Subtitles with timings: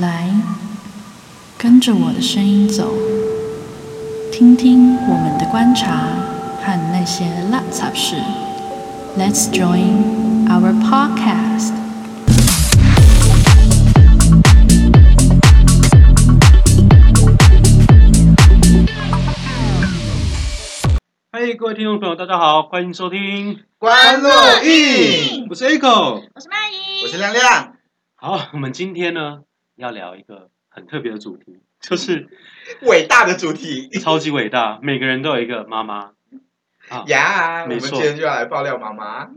[0.00, 0.30] 来，
[1.56, 2.94] 跟着我的声音走，
[4.32, 6.06] 听听我们的观察
[6.62, 8.14] 和那些垃圾事。
[9.16, 11.72] Let's join our podcast.
[21.32, 24.30] 嗨，各位听众朋友，大家好，欢迎收听，关洛
[24.62, 26.22] 印，我是 Echo。
[26.32, 27.72] 我是麦姨，我是亮亮。
[28.14, 29.40] 好，我们今天呢
[29.78, 32.28] 要聊一个很特别的主题，就是
[32.82, 36.10] 伟大的主题超级伟大，每个人都有一个妈妈
[36.88, 37.62] 啊，呀！
[37.62, 39.30] 我们没错今天就要来爆料妈妈。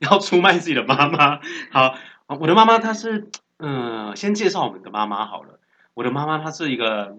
[0.00, 1.40] 要出卖自己的妈妈。
[1.70, 1.94] 好，
[2.26, 5.58] 我的妈妈她是，嗯、先介绍我们的妈妈好了。
[5.94, 7.16] 我的妈妈她是一个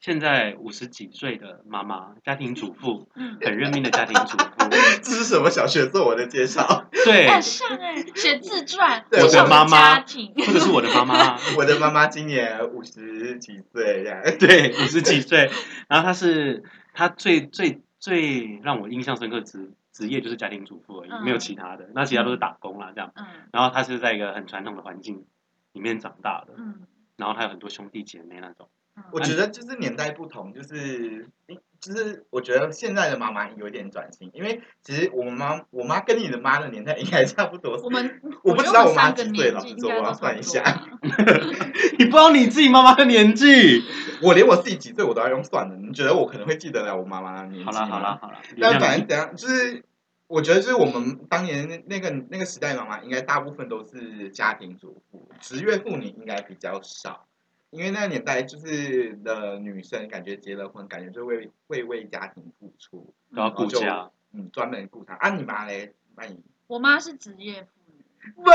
[0.00, 4.46] 现在五十几岁的妈妈，家庭主妇，嗯，很认命的家庭主妇。
[5.02, 6.88] 这是什么小学作文的介绍？
[6.92, 14.22] 对，很像哎，写自传，对我的妈妈家庭，或者是我的妈妈， 我的妈妈今年五十几岁，这样。
[14.38, 15.50] 对，五十几岁，
[15.88, 21.22] 然后她是她最最最让我印象深刻职职业就是家庭主妇而已，嗯。
[21.24, 23.12] 没有其他的，那其他都是打工啦这样。
[23.16, 23.24] 嗯。
[23.52, 25.24] 然后她是在一个很传统的环境
[25.72, 26.82] 里面长大的，嗯。
[27.16, 28.68] 然后她有很多兄弟姐妹那种。
[29.06, 31.28] 嗯，我觉得就是年代不同，就是
[31.80, 37.78] 就是我觉得现在的妈妈有点转型，因为其实我妈我妈跟你的妈的年代应该差不多。
[37.82, 40.62] 我们我不知道我妈几岁年纪老实说我要算一下
[41.98, 43.82] 你不知道你自己妈妈的年纪？
[44.22, 47.72] 我连我自己几岁我都要用算的，你觉得我可能会记得了我妈妈的年纪吗？
[47.72, 49.84] 好了好了好了，但反正怎样，就是
[50.26, 57.26] 我觉得就是我们当年那那个那个时代，妈妈应该大部分都是家庭主妇，职业妇女应该比较少，
[57.70, 64.10] 因为那个年代就是的女生感觉结了婚，感觉就会会为家庭付出，然后顾家。
[64.32, 65.14] 嗯，专门顾他。
[65.14, 65.94] 啊，你妈嘞？
[66.14, 68.04] 那你我妈是职业妇女，
[68.44, 68.52] 哇，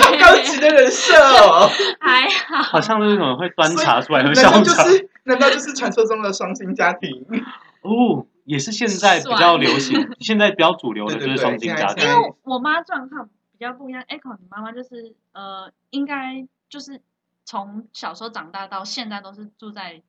[0.00, 1.68] 好高级的人设哦！
[2.00, 7.24] 还好，好像是那种会端茶出来喝难下午茶道就是难道就是传说中的双薪家庭？
[7.82, 12.04] 哦，也是现在比较流行，现在比较主流的就是双薪家庭。
[12.04, 14.02] 因为我妈状况比较不一样。
[14.08, 17.00] Echo，你妈妈就是呃，应该就是
[17.44, 20.02] 从小时候长大到现在都是住在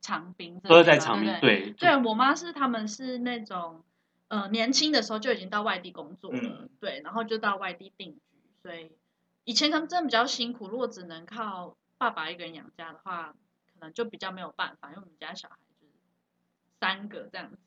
[0.00, 3.84] 长滨都是在长滨对对对对我妈是他们是那种
[4.28, 8.20] 呃年轻的时候就已经到外地工作了，嗯对，然后就到外地定居，
[8.62, 8.92] 所以
[9.44, 13.34] 以前他们真的比较辛苦，如果只能靠爸爸一个人养家的话，
[13.74, 15.92] 可能就比较没有办法，因为我们家小孩就是
[16.78, 17.58] 三个这样子。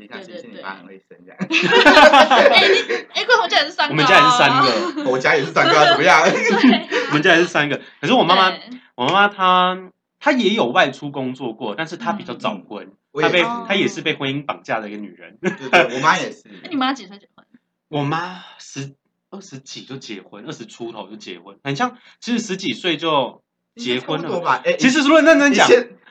[0.00, 6.22] 你看，其实你妈很会生这样， 哎、你哎，桂红家也是三个、哦，我们家也是三个， 我家也是三个啊，怎么样？
[7.08, 7.80] 我们家也是三个。
[8.00, 8.56] 可是我妈妈，
[8.94, 15.36] 我妈妈她她也有外出工作过，但是她比较早婚，她被她也是被婚姻绑架的一个女人。
[15.40, 16.44] 对对，我妈也是。
[16.62, 17.44] 哎，你妈几岁结婚？
[17.88, 18.94] 我妈十
[19.30, 23.42] 二十几就结婚，二十出头就结婚，很像其实十几岁就
[23.74, 24.38] 结婚了。
[24.40, 24.62] 吧？
[24.64, 25.68] 哎，其实如果认真讲，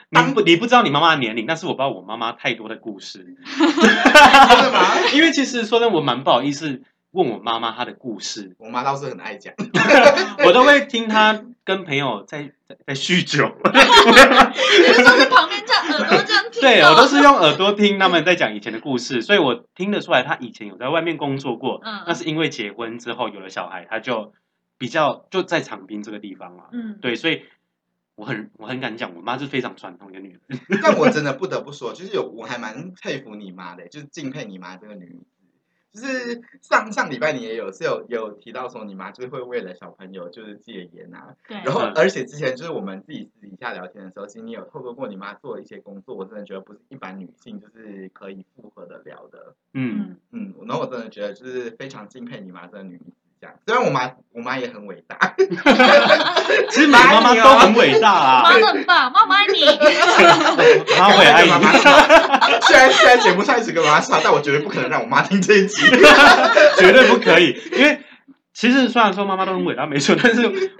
[0.09, 3.35] 你不你不知道你妈妈的年龄，但是我不知道我妈妈太多的故事。
[3.45, 4.95] 真的吗？
[5.13, 6.81] 因为其实说真的，我蛮不好意思
[7.11, 9.53] 问我妈妈她的故事，我妈倒是很爱讲，
[10.45, 13.51] 我都会听她跟朋友在在在酗酒。
[13.65, 16.61] 你是说在旁边这样耳朵这样听、哦？
[16.61, 21.81] 对我都是用耳朵听他们在讲以前的故事，所以我听得出来，她以前有在外面工作过。
[21.83, 24.31] 嗯那是因为结婚之后有了小孩，她就
[24.77, 26.65] 比较就在长滨这个地方嘛。
[26.71, 27.41] 嗯，对，所以
[28.17, 30.59] 我很我很敢讲，我妈是非常传统的女人。
[30.81, 35.25] 但我真的不得不说，就是有我还蛮佩服你妈的，就是敬佩你妈这个女子。
[35.93, 49.55] 就是上上礼拜你也有是有有提到说你妈就是会为了小朋友就是戒烟啊，对，然后嗯而且之前就是我们自己私底下聊天的时候，其实你有透露过你妈做的一些工作，我真的觉得不是一般女性就是可以复合的了的。
[49.73, 53.05] 嗯，嗯，嗯，然后我真的觉得就是非常敬佩你妈这个女子
[53.39, 53.55] 这样。
[53.65, 55.17] 虽然我妈我妈也很伟大，
[56.69, 59.65] 其实每个妈妈都很伟大啊妈，都很棒，妈妈爱你。
[60.97, 61.79] 妈我也爱妈妈你，
[62.61, 65.81] 虽然虽然节目上一直跟妈妈吵，但我绝对不可能让我妈听这一集。
[66.77, 67.59] 绝对不可以。
[67.73, 67.99] 因为
[68.53, 70.71] 其实虽然说妈妈都很伟大，没错，但是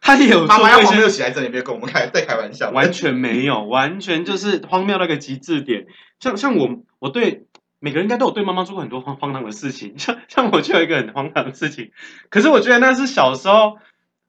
[0.00, 5.86] 她也有妈妈要荒做过一些谬起来，这里面跟我们开在开玩笑，完全没有，完全就是荒谬那个极致点。
[6.20, 6.68] 像像我，
[6.98, 7.46] 我对
[7.78, 9.96] 每个人应该都有对妈妈做过很多荒荒唐的事情。
[9.98, 11.92] 像像我就有一个很荒唐的事情，
[12.30, 13.78] 可是我觉得那是小时候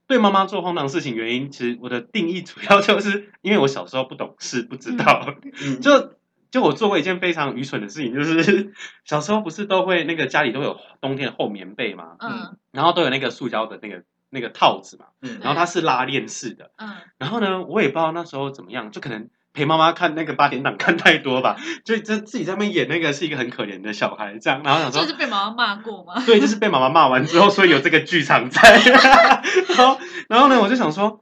[0.08, 1.50] 对妈妈做荒唐事情原因。
[1.52, 5.36] 其实我的定义主要就是因为我小时候不懂事，不知道，
[5.66, 6.14] 嗯 就
[6.50, 8.72] 就我做过一件非常愚蠢的事情，就是
[9.04, 16.72] 小时候不是都会那个家里都有冬天的厚棉被嘛，嗯然后都有那个塑胶的那个那个套子嘛，嗯然后它是拉链式的。
[16.78, 26.22] 嗯，然后呢，我也不知道那时候怎么样，就可能陪妈妈看那个八点档看太多吧，就就自己在那边演那个是一个很可怜的小孩这样，然后想说就是被妈妈骂过吗？
[26.28, 28.78] 对，就是被妈妈骂完之后，所以有这个剧场在。
[29.76, 30.00] 然后，
[30.30, 31.22] 然后呢，我就想说，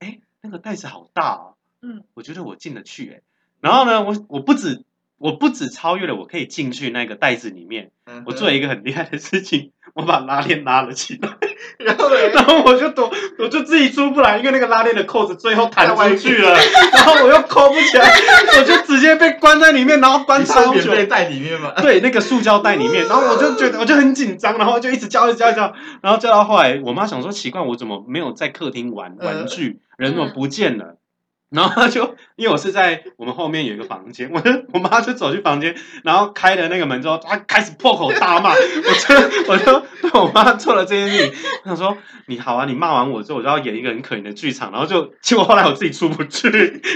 [0.00, 3.20] 哎，那个袋子好大哦，嗯，我觉得我进得去哎。
[3.60, 4.82] 然后呢，我我不止
[5.18, 11.30] 我不止超越了我可以进去那个袋子里面，嗯我做了一个很厉害的事情，我把拉链拉了起来，
[11.78, 16.54] 然后呢，然后我就躲，我就自己出不来，因为那个拉链的扣子最后弹出去了，
[16.92, 18.10] 然后我又扣不起来，
[18.58, 20.80] 我就直接被关在里面，然后关你超久。
[20.80, 21.72] 是免费在里面吗？
[21.80, 25.72] 对，那个塑胶袋里面，然后我就觉得我就很紧张，然后就一直叫，一直叫，一直叫，
[26.02, 30.98] 然后叫到后来，我妈想说奇怪，我怎么没有在客厅玩玩具，人怎么不见了？
[31.50, 41.34] 然后她就因为我是在我们后面有一个房间，我就我妈就走去房间，然后开了那个门之后，她开始破口大骂，我就我就对我妈做了这件事情，
[41.64, 41.96] 我想说
[42.26, 46.48] 你好啊，你骂完我之后，我就要演一个很可怜的剧场，然后就结果后来我自己出不去，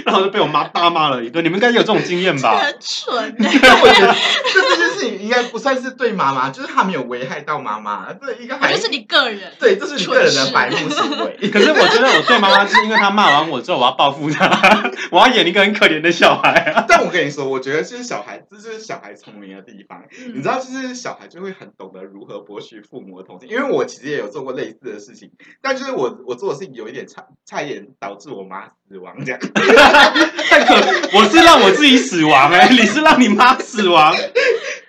[0.05, 1.45] 然后就被我妈大骂了一顿。
[1.45, 2.59] 你们应该有这种经验吧？
[2.59, 4.13] 很蠢 哎、我觉得
[4.53, 9.53] 这这件事情应该不算是对妈妈，就是他没有危害到妈妈，这应该还是你个人。
[9.59, 11.37] 对，这是你个人的白目行为。
[11.51, 14.40] 可是我觉得我对妈妈是因为她骂完我之后，我要报复她，
[15.13, 16.85] 我要演一个很可怜的小孩啊。
[16.89, 20.03] 但我跟你说，我觉得就是小孩，这就是小孩聪明的地方。
[20.19, 23.49] 嗯你知道，就是小孩就会很懂得如何博取父母的同情。
[23.49, 29.41] 因为我其实也有做过类似的事情，但就是我我做的事情有一点差，差一点导致我妈死亡这样。
[30.51, 30.75] 太可，
[31.17, 34.15] 我是让我自己死亡哎、你是让你妈死亡。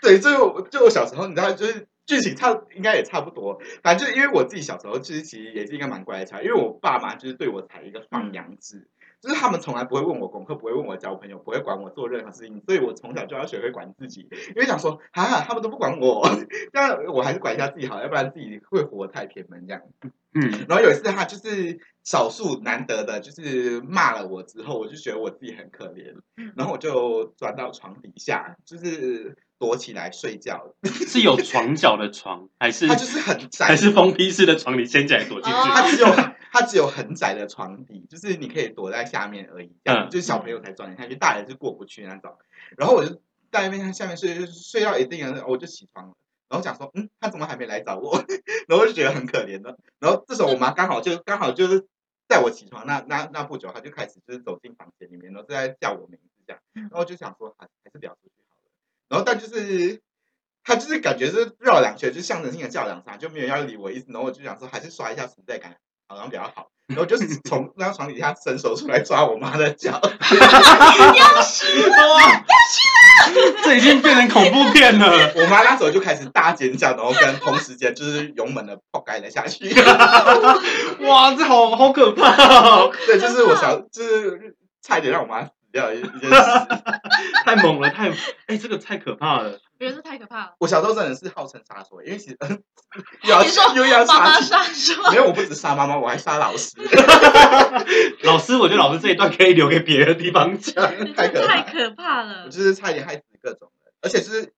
[0.01, 3.59] 对，就就我小时候，你知道，就是剧情差应该也差不多。
[3.83, 8.87] 反正就是因为我自己小时候，其实其实也是一个蛮乖的小孩，因为我爸妈就是对我采一个放养制。
[9.21, 14.27] 就是他们从来不会问我功课，不会问我交朋友，不会管我做任何事情，所以我从小就要学会管自己。
[14.49, 16.27] 因为想说，啊，他们都不管我，
[16.73, 19.81] 但我还是管一下自己好，要不然自己会活得太偏门这样。
[20.33, 26.15] 嗯，然后有一次，他就是少数难得的，就是骂了我之后，我就觉得我自己很可怜，
[26.55, 30.73] 然后我就钻到床底下，就是躲起来睡觉。
[30.83, 35.55] 是有床角的床，还是它就是很窄，还是封闭式的床，你掀起来躲进去？
[35.55, 36.07] 哦它只有
[36.51, 42.35] 它只有很窄的床底，就是你可以躲在下面而已，这样、嗯就是小朋友才钻得下去，大人是过不去那种。
[42.75, 43.21] 然后我就
[43.51, 46.13] 在那边下面睡，就睡到一定的，我就起床了。
[46.49, 48.17] 然后想说，嗯，他怎么还没来找我？
[48.67, 49.77] 然后我就觉得很可怜的。
[49.99, 51.85] 然后这时候我妈刚好就刚好就是
[52.27, 56.61] 在我起床那那那不久，她就开始就是走进房间里面，然后就在叫我名字这样。
[56.73, 58.40] 然后我就想说，还还是不要出去。
[59.11, 59.99] 然后但就是
[60.63, 64.05] 他就是感觉是绕两圈，就象征性的叫两声，就没有要理我意思。
[64.07, 65.75] 然后我就想说，还是刷一下存在感，
[66.07, 66.69] 好像比较好。
[66.91, 70.03] 然后就是从那张床底下伸手出来抓我妈的脚， 哇，
[73.63, 75.31] 这已经变成恐怖片了。
[75.35, 79.73] 我妈那时候就开始大尖叫，然后跟同时间就是勇猛的破盖了下去。
[81.01, 82.91] 哇，这好好可怕哦！
[83.05, 86.29] 对，就是我想，就是差一点让我妈死掉的一一件事。
[87.43, 88.11] 太猛了，太
[88.47, 89.59] 哎、这个太可怕了。
[89.79, 90.55] 我觉得这太可怕了。
[90.59, 92.37] 我小时候真的是号称杀手，因为其实
[93.23, 96.77] 又要你说又要妈妈杀，杀手，没有，我不止杀妈妈，我还杀老师。
[98.23, 100.75] 老师，我觉得老师这一段可以留给别的地方讲。
[101.15, 102.49] 太可怕太可怕了我。
[102.49, 104.53] 就是差一点害死各种人，而且就是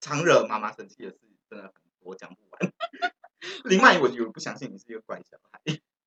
[0.00, 1.18] 常惹妈妈生气的事
[1.50, 1.72] 真的很
[2.02, 2.72] 多，讲不完。
[3.64, 5.60] 林曼怡，我有不相信你是一个乖小孩，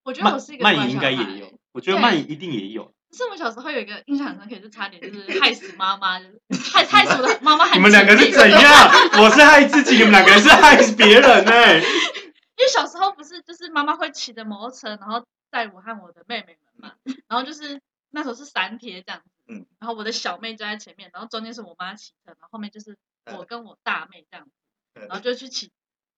[0.03, 2.91] 我觉得我曼是一个曼怡应该也有，我觉得对曼怡一定也有。
[3.15, 6.39] 是我们小时候有一个印象很深刻，就差点就是 害死妈妈，就是
[6.73, 8.61] 害害死我的妈妈和你们两个是怎样？
[9.21, 11.51] 我是害自己，你们两个人是害别人呢、
[12.57, 16.95] 因为小时候不是就是妈妈会骑着摩托车，然后载我和我的妹妹们嘛，
[17.27, 22.97] 然后就是那时候是三贴这样子，嗯然后我的小妹就在前面，然后中间是我妈骑车，然后后面就是
[23.37, 24.51] 我跟我大妹这样子，
[24.95, 25.71] 嗯然后就去骑，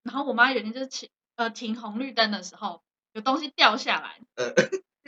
[0.04, 2.82] 然后我妈有一天就是骑呃停红绿灯的时候，
[3.13, 4.54] 有东西掉下来，呃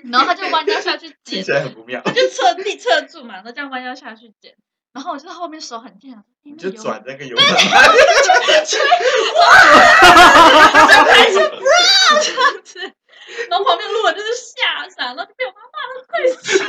[0.09, 2.01] 然后他就弯腰下去 捡听起，来很不妙。
[2.03, 4.55] 她就侧地侧住嘛，然后这样弯腰下去捡，
[4.93, 7.97] 然后我就在后面手很贱，你就你转那个油门盘，就
[8.41, 8.77] 开始
[11.37, 12.79] 这样子，
[13.49, 16.59] 然后旁边路人就是吓傻，然后就被我妈骂的快死。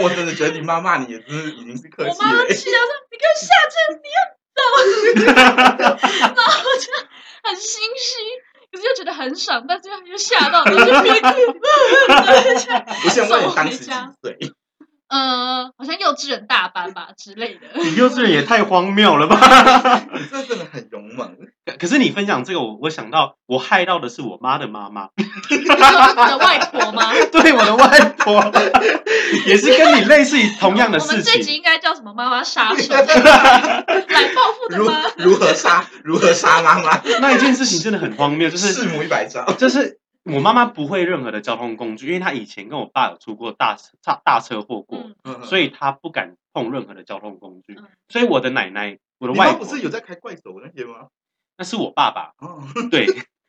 [0.02, 2.26] 我真的觉得你妈骂你也是已经是客我气了。
[2.26, 4.20] 妈都气到说：“你给我下车，你要
[4.54, 4.60] 走。
[6.36, 6.86] ”然后我就
[7.44, 8.10] 很心虚，
[8.70, 11.28] 可是又觉得很爽，但是又又吓到，然后就边哭。
[13.04, 14.36] 我想问你送当时几回家岁？
[15.10, 17.60] 嗯，好像幼稚园大班吧之类的。
[17.82, 19.38] 你幼稚园也太荒谬了吧！
[20.12, 21.34] 你这真的很勇猛。
[21.78, 27.10] 可是你分享这个，我我想到我害到的是我妈的妈妈， 你说你的外婆吗？
[27.32, 28.52] 对我的外婆，
[29.46, 31.56] 也是跟你类似于同样的事情我们这集。
[31.56, 32.12] 应该叫什么？
[32.12, 34.88] 妈妈杀手来报如？
[35.16, 39.44] 如何杀 如何杀妈妈， 那一件事情真的很荒谬，就是弑母一百招。
[39.58, 47.84] 就是我妈妈不会任何的交通工具，因为她以前跟我爸有出过大大大车祸过，嗯，所以她不敢碰任何的交通工具嗯。
[48.08, 51.08] 所以我的奶奶，我的外婆不是有在开怪手那些吗？
[51.56, 53.06] 那是我爸爸，哦，对，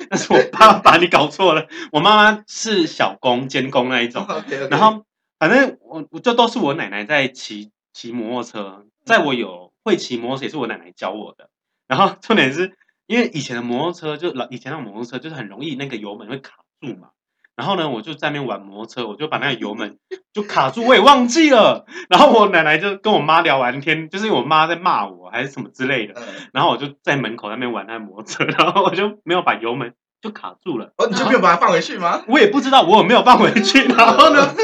[0.09, 4.25] 那是我爸爸你搞错了，我妈妈是小工监工那一种。
[4.71, 5.05] 然后
[5.37, 11.49] 反正我我就都是我奶奶在骑骑摩托车，在我有会骑摩托车也是我奶奶教我的。
[11.87, 17.09] 然后重点是因为以前的摩托车就老以前的摩托车就是很容易那个油门会卡住嘛。
[17.55, 19.97] 然后呢，我就在那边玩摩托车，我就把那个油门
[20.31, 21.85] 就卡住，我也忘记了。
[22.09, 26.13] 然后我奶奶就跟我妈聊完天，就是我妈在骂我还是什么之类的。
[26.15, 30.93] 嗯，然后我就在门口那边玩那摩托车， 然后我就没有把油门就卡住了。
[30.95, 32.23] 哦，你就没有把它放回去吗？
[32.29, 33.83] 我也不知道我有没有放回去。
[33.91, 34.55] 然后呢，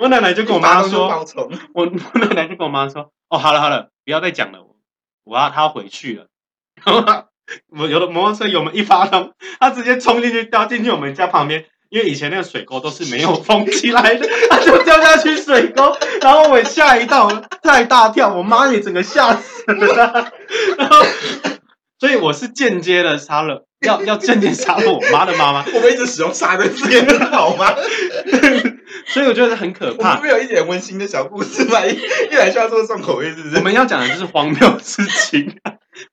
[0.00, 1.08] 我奶奶就跟我妈说，
[1.74, 4.60] 我我奶奶就跟我妈说：“哦，好了好了，不要再讲了，
[5.24, 6.26] 我要她要回去了。
[6.82, 7.26] ”然后她
[7.68, 17.28] 我有的摩托车油门一发动，她直接冲进去掉进去我们家旁边，因为以前那个水沟都是没有封起来的， 她就掉下去水沟，然后我吓一跳，
[17.62, 20.32] 太大跳，我妈也整个吓死了。
[20.78, 20.96] 然后，
[22.00, 27.72] 所以我是间接的杀了， 要要间接杀了我妈的妈妈， 我们一直使用“杀”的字眼好吗？
[29.06, 30.26] 所以我觉得很可怕我们不。
[30.26, 31.84] 是有一点温馨的小故事吗？
[31.86, 31.94] 一
[32.30, 33.56] 一来就要做重口味，是不是？
[33.56, 35.54] 我们要讲的就是荒谬的事情，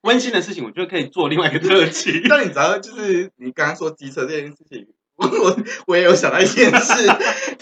[0.01, 2.21] 温馨的事情，我觉得可以做另外一个特辑。
[2.27, 7.03] 但你知道，就是你刚刚说机车这件事情，我我我也有想到一件事，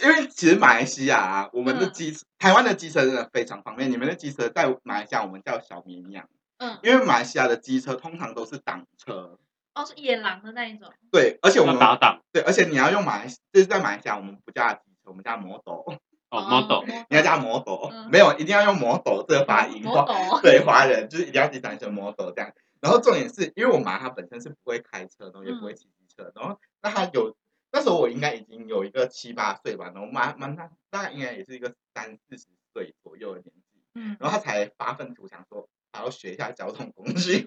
[0.04, 6.26] 因为其实马来西亚啊，我们的嗯机、台湾的机车真的非常方便，你们的机车在马来西亚我们叫小绵羊，
[6.58, 9.38] 嗯，因为马来西亚的机车通常都是挡车，
[9.74, 15.86] 哦，是野狼的那一种，对，而且我们要打档对，而且你要用马来，就是在马来西亚我们不叫它机车，我们叫摩斗，
[16.30, 18.10] 哦，model，你要叫它摩斗，嗯。
[18.10, 19.84] 没有一定要用摩斗这个发音，
[20.42, 22.52] 对华人就是一定要第三声摩斗这样。
[22.82, 27.36] 然后重点是因为我妈她本身是不会开车，然后也不会骑机车，然后那她有
[27.72, 37.46] 那时候我应该已经有一个七八岁吧，然后妈妈她大概应该也是一个三四十岁左右的年纪，嗯，然后她才发愤图强说还要学一下交通工具。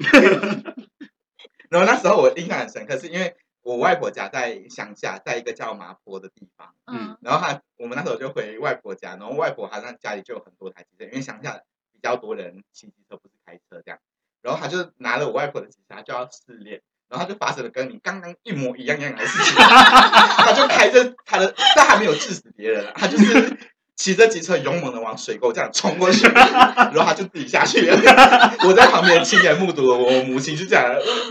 [1.71, 6.75] 然后那时候我印象很深刻，是因为我外婆家在乡下，在一个叫麻坡的地方。
[6.87, 11.61] 嗯然后他我们那时候就回外婆家，然后外婆好像家里就有很多台机车，因为乡下
[11.93, 13.99] 比较多人骑机车，不是开车这样。
[14.41, 23.59] 然后他就拿了我外婆的机车，他就要试练，然后他就发生了跟你刚刚一模一样样的事情， 他就开着他的，但还没有致死别人啊，他就是
[23.99, 27.99] 骑着机车勇猛的往水沟这样冲过去， 然后他就自己下去了。
[28.65, 30.85] 我在旁边亲眼目睹了我母亲就这样，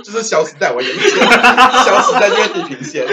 [0.03, 1.09] 就是消失在我眼前，
[1.85, 3.05] 消失在这个地平线。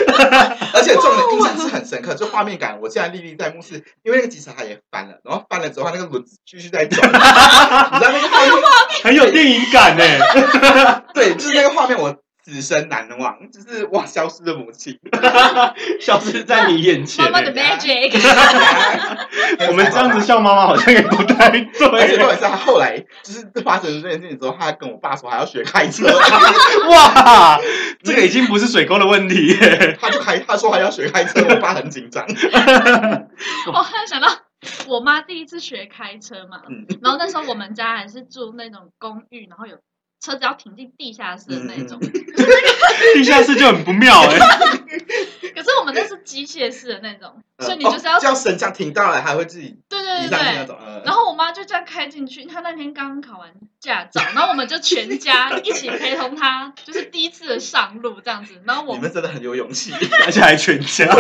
[0.75, 8.53] 而且重点印象是很深刻，就画面感，我现在历历在目，是因为那个机车它也翻了，然后翻了之后，它那个轮子继续在转，你知道那个画面，
[9.05, 10.05] 很有电影感呢。
[11.15, 12.13] 对，就是那个画面，我
[12.45, 14.99] 此生难忘，就是哇，消失的母亲。
[16.01, 17.77] 消失在你眼前妈妈的欸。
[17.77, 18.13] magic，
[19.69, 22.07] 我们这样子笑妈妈好像也不太而且重对。
[22.07, 26.07] 点是他后来就是发生这件事情之后，他还跟我爸说还要学开车，
[26.91, 27.59] 哇，
[28.03, 29.97] 这个已经不是水沟的问题耶。
[30.01, 32.25] 他就开他说还要学开车，我爸很紧张。
[32.27, 34.29] 我突然想到
[34.87, 39.77] 我妈第一次学开车嘛，嗯然后那时候我们家还是住那种公寓，然后有
[40.25, 42.01] 车子要停进地下室的那种，
[43.15, 44.39] 地下室就很不妙哎。
[46.55, 50.77] 是机械式的那种，所以你哦就是要、就要升降停到了，还会自己对对对对。
[51.05, 58.55] 然后我妈就这样开进去，她那天刚考完驾照，然后我们就全家一起陪同她，就是第一次的上路这样子。
[58.65, 59.93] 然后我你们真的很有勇气，
[60.27, 61.07] 而且还全家。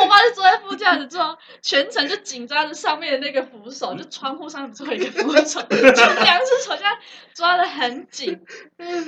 [0.00, 6.96] 我妈就坐在副驾驶座，全程就紧抓着上面的那个扶手，就窗户上做一个扶手，就两只手这样
[7.34, 8.40] 抓的很紧，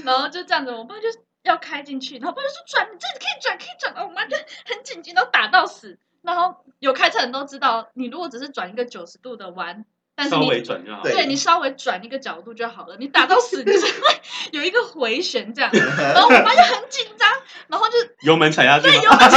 [0.04, 1.08] 然后就这样子，我爸就
[1.44, 4.36] 要开进去，然后我爸就说转，你这里可以转，可以转，然后我妈就
[4.66, 5.98] 很紧急，然后打到死。
[6.22, 9.84] 然后有开车人都知道，你如果只是转一个九十度的弯，
[10.16, 11.02] 但是稍你微转就好。
[11.02, 14.20] 对对你稍微转一个角度就好了，你打到死你就是会
[14.52, 15.70] 有一个回旋这样，
[16.14, 17.28] 然后我妈就很紧张，
[17.68, 18.94] 然后就油门踩下去吗。
[18.94, 19.28] 有然后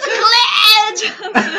[0.00, 1.50] 就 clash 这样子。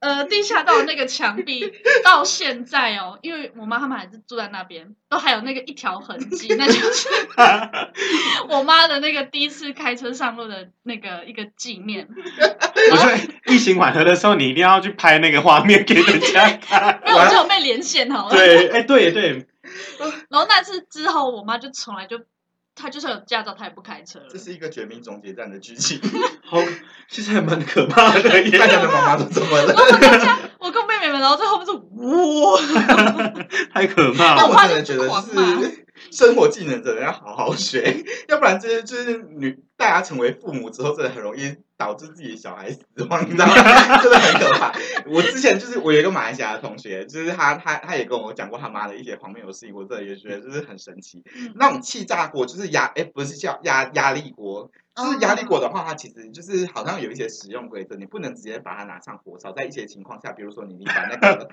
[0.00, 1.72] 那个呃地下道那个墙壁
[2.04, 7.08] 到现在哦，因为我妈他们还是住在那边，都还有那个一条痕迹， 那就是
[8.48, 12.08] 我妈的那个第一次开车上路的那个一个纪念。
[12.92, 13.18] 我觉得
[13.52, 17.00] 一行晚合的时候，你一定要去拍那个画面给人家看。
[17.04, 18.34] 没有，我就有被连线好了。
[18.34, 19.46] 对，哎，对对，
[20.28, 22.20] 然后那次之后，我妈就从来就，
[22.76, 24.38] 她就算有驾照，他也不开车了这。
[24.38, 25.98] 是一个绝命终结战的剧情，
[26.44, 26.58] 好，
[27.08, 28.22] 其实还蛮可怕的。
[28.58, 29.74] 大家的妈妈都怎么了。
[30.58, 33.42] 我跟妹妹们，然后在后面是哇，
[33.72, 34.36] 太可怕了。
[34.38, 43.54] 但我真的觉得，是生活技能真的要好好学， 要不然就是就是女大家成为父母之后，真的很容易导致自己的小孩死亡，你知道吗？
[44.02, 44.72] 真的很可怕。
[45.06, 51.22] 我之前就是我有一个马来西亚的同学，就是他他他也跟我讲过他妈的一些荒谬的事情，我真的也觉得就是很神奇。
[51.54, 61.48] 那种气炸锅就是压哎不是叫压压力锅，就是压力锅的话，它其实就是好像有一些使用规则，你不能直接把它拿上火烧，在一些情况下，比如说你你把那个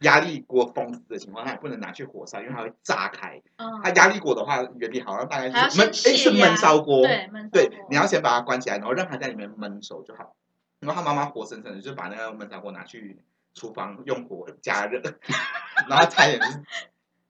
[0.00, 3.40] 压力锅封死的情况下，也不能拿去火烧，因为它会炸开。
[3.56, 10.34] 嗯它压力锅的话，原理好像大概是焖，哎是焖烧锅，对焖烧对，你要先把它关起来，然后让它在里面焖熟就好。
[10.80, 13.18] 然后他妈妈活生生的就把那个焖烧锅拿去
[13.54, 15.00] 厨房用火加热，
[15.88, 16.60] 然后差点就是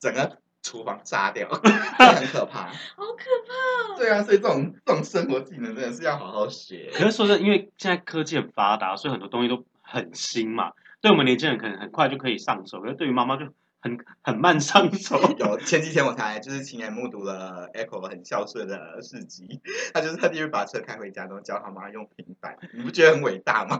[0.00, 1.48] 整个厨房炸掉，
[1.98, 2.66] 这很可怕。
[2.66, 3.96] 好可怕哦！
[3.96, 6.90] 对啊，所以这种这种生活技能真的是要好好学。
[6.92, 10.72] 可是说真的，因为现在科技很发达，所以很多东西都很新嘛。
[11.04, 13.44] 对我们年轻人可能很快就可以上手，可是对于妈妈就
[13.78, 15.20] 很很慢上手。
[15.38, 19.60] 有前几天我才就是亲眼目睹了 Echo 很孝顺的事迹，
[19.92, 23.78] 他就是特地把车开回家，然后教他妈用平板，你不觉得很伟大吗？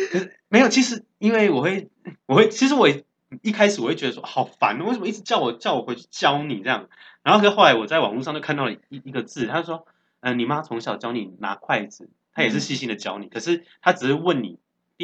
[0.50, 1.88] 没有，其实因为我会，
[2.26, 2.86] 我会，其实我
[3.40, 6.90] 一开始我会觉得说好烦，哦为什么一直叫我叫我回去教你这样？
[7.22, 9.86] 然后可是后来我在网络上就看到了一一个字，他说，
[10.20, 14.58] 嗯、你妈从小教你拿筷子，她也是细心的教你，可是她只是问你一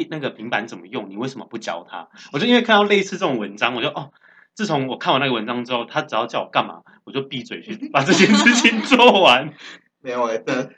[0.09, 2.09] 那个平板怎么用，你为什么不教他？
[2.31, 4.11] 我就因为看到类似这种文章，我就哦。
[4.55, 9.51] 自从我看完那个文章之后，他只要叫我干嘛，我就闭嘴去把这件事情 做完。
[9.99, 10.69] 没有欸，真的。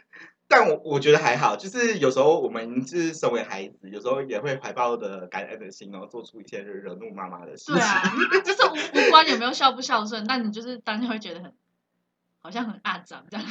[0.48, 7.74] 但我我觉得还好，就是有时候我们就是身为孩子，有时候也会怀抱的感恩的心，然后做出一些惹怒妈妈的事情。
[7.76, 8.02] 对啊，
[8.46, 11.52] 就是无无关有没有孝不孝顺，但你就是当下会觉得很
[12.42, 13.46] 好像很阿长这样。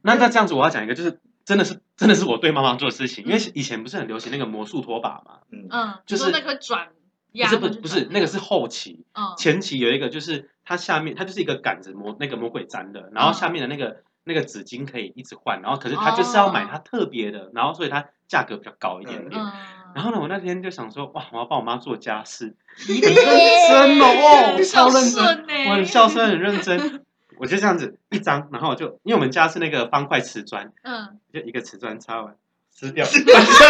[0.00, 6.88] 那那这样子，我要讲一个，就是真的是真的是我对妈妈做的事情，因为以前不是很流行那个魔术拖把嘛，嗯，嗯，就是那个转
[7.32, 9.34] 不是不回去转不是那个是后期，嗯。
[9.36, 19.42] 前期有一个就是它下面它就是一个杆子魔那个魔鬼粘的，然后下面的那个那个纸巾可以一直换，然后可是它就是要买它特别的，然后所以它价格比较高一点点。
[19.42, 19.52] 嗯，
[19.94, 22.54] 然后呢，我那天就想说，哇，我要帮我妈做家事，
[22.86, 23.14] 很认
[23.68, 27.04] 真哦，哦超认真，我很孝顺，很认真。
[27.38, 32.34] 我就这样子一张，然后我就因为我们家是那个方块瓷砖，嗯，就一个瓷砖擦完
[32.74, 33.04] 撕掉，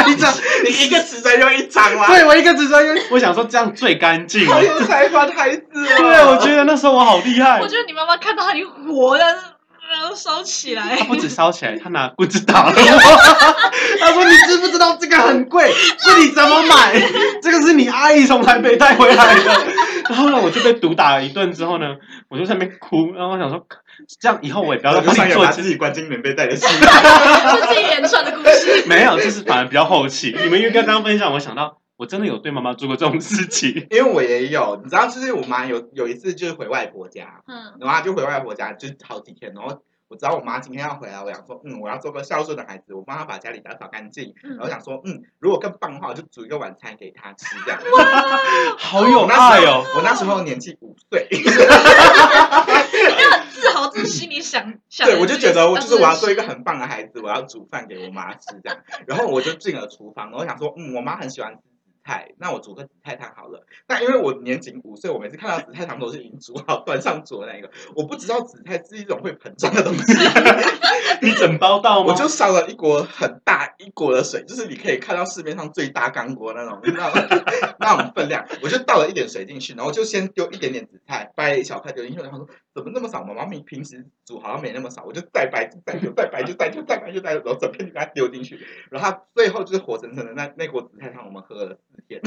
[0.09, 0.35] 一张，
[0.65, 2.07] 你一个瓷砖用一张啦？
[2.13, 4.47] 对我一个瓷砖，用我想说这样最干净。
[4.47, 5.97] 好有才华的孩子哦。
[5.99, 7.67] 对，我觉得那时候我好厉害我。
[7.67, 9.25] 觉得你妈妈看到它已经活了，
[9.91, 11.05] 然后烧起来他。
[11.07, 13.99] 不止烧起来，他拿棍子打了我。
[14.01, 15.73] 他说：“你知不知道这个很贵？
[15.99, 17.01] 这里怎么买？
[17.43, 19.67] 这个是你阿姨从台北带回来的。”
[20.11, 21.97] 然后呢，我就被毒打了一顿之后呢，
[22.29, 23.13] 我就在那边哭。
[23.13, 23.67] 然后我想说，
[24.21, 26.67] 这样以后我也不要再做把自己关进棉被袋的事。
[26.67, 26.77] 是
[27.69, 28.85] 自己连串的故事。
[28.89, 30.35] 没有，就是反而比较后期。
[30.43, 33.87] 你们因为刚刚分享，我想到我真的有对妈妈做过这种事情。
[33.91, 47.79] 因为我也有，你知道，就是我妈有有一次就是回外婆家，嗯然后她就回外婆家就好几天，然后我知道我妈今天要回来，我想说，嗯，我要做个孝顺的孩子，我帮她把家里打扫干净，嗯然后想说，嗯，如果更棒的话，我就煮一个晚餐给她吃，这样。
[48.79, 49.85] 好有我那时候爱哦！
[49.97, 51.59] 我那时候年纪五岁，你就很
[53.51, 55.07] 自豪，自己心里想想。
[55.07, 58.79] 对，我就觉得我就是我要做一个很很棒的孩子，我要煮饭给我妈吃这样。
[59.07, 61.57] 然后我就进了厨房，然后想说，嗯，我妈很喜欢
[62.09, 63.67] 菜，那我煮个紫菜汤好了。
[63.87, 70.15] 那因为我年仅五岁，我每次看到紫菜汤都是已经煮好 端上桌那一个，我不知道紫菜是一种会膨胀的东西，
[71.21, 72.07] 你整包到吗？
[72.13, 77.29] 我就烧了一锅很大一锅的水，就是你可以看到市面上最大钢锅那种那种
[77.79, 82.49] 那种分量，我就倒了一点水进去，然后就先丢一点点紫菜，掰一小块丢进去，然后说
[82.83, 83.25] 怎么那么少？
[83.25, 88.59] 妈妈明平时煮好像没那么少，我就再掰就再丢，再掰就再丢，再掰就再丢，然后整片就给它丢进去，
[88.91, 92.21] 然后它最后就是活生生的那那锅紫菜汤，我们喝了四天，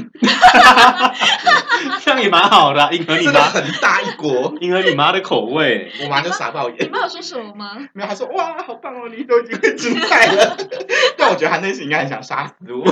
[2.01, 5.91] 这样也蛮好的啊，迎合你真的妈，很大一锅，迎合你妈的口味。
[6.03, 6.91] 我妈就傻爆你眼。
[6.91, 7.77] 妈有说什么吗？
[7.93, 10.57] 没有，她说哇，好棒哦，你都已经会煮菜了。
[11.17, 12.83] 但我觉得她内心应该很想杀死我。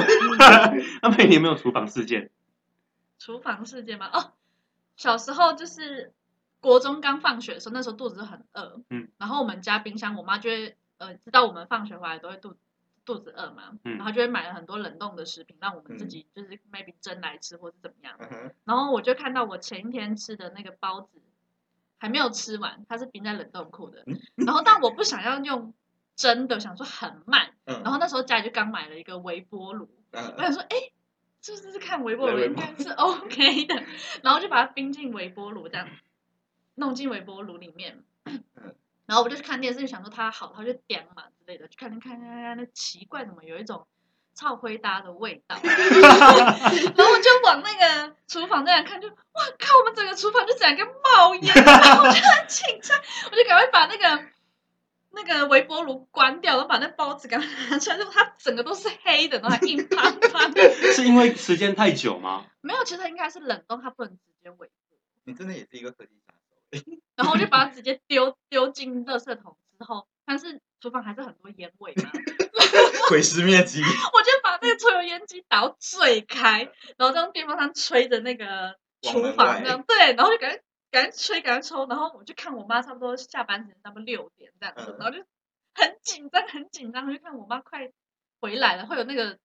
[1.02, 2.30] 那妹，你有没有厨房事件？
[3.18, 4.10] 厨房事件吗？
[4.14, 4.32] 哦，
[4.96, 6.14] 小时候就是
[6.62, 12.56] 国中刚放学的时候，那时候肚子很饿，嗯，然后我们家冰箱，我妈就会呃知道我们放学回来都会肚
[13.06, 13.98] 肚子饿嘛，嗯。
[13.98, 18.18] 然后就会买了很多冷冻的食品，让我们自己就是 maybe 蒸来吃或是怎么样。
[18.20, 21.22] 嗯然后我就看到我前一天吃的那个包子
[21.98, 24.04] 还没有吃完，它是冰在冷冻库的。
[24.06, 24.20] 嗯。
[24.36, 25.74] 然后但我不想要用
[26.16, 27.54] 蒸的，想说很慢。
[27.66, 27.82] 嗯。
[27.84, 30.92] 然后那时候家里就刚买了一个微波炉，我嗯想说，哎，
[31.42, 32.40] 是不是看微波炉。
[32.40, 33.82] 应该是 OK 的？
[34.24, 35.88] 然后就把它冰进微波炉，这样
[36.80, 38.04] 弄进微波炉里面。
[39.06, 43.88] 然后我就去看电视，就想说它好，它就点嘛之类的，就看看看看看，那奇怪怎么有一种
[44.36, 49.16] 超灰搭的味道，然后我就往那个厨房那样看，就哇
[49.58, 52.96] 靠，我们整个厨房就整个冒烟，然后我就很紧张，
[53.32, 54.26] 我就赶快把那个
[55.10, 60.72] 那个微波炉关掉，然后把那包子赶快拿出来，就它整个都是黑的，然后还硬邦邦的。
[60.94, 62.46] 是因为时间太久吗？
[62.62, 64.70] 没有，其实它应该是冷冻，它不能直接微波。
[65.24, 66.39] 你真的也是一个科技杀手。
[67.16, 72.10] 然后我就把它直接丢丢进垃圾桶之后，但是厨房还是很多烟味嘛，
[73.10, 73.82] 毁尸灭迹。
[73.82, 85.26] 我就把那个抽油烟机打到最开，然后用电风扇吹着那个厨房这样，对，然后就赶快赶快吹，赶快抽，然后我就看我妈差不多下班时间差不多六点这样子，嗯然后就
[85.74, 87.92] 很紧张很紧张，就看我妈快
[88.40, 89.38] 回来了，会有那个